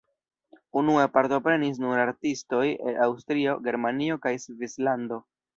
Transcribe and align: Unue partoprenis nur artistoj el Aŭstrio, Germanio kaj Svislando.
Unue 0.79 1.03
partoprenis 1.17 1.77
nur 1.83 2.01
artistoj 2.05 2.63
el 2.71 2.99
Aŭstrio, 3.09 3.57
Germanio 3.71 4.21
kaj 4.25 4.37
Svislando. 4.49 5.25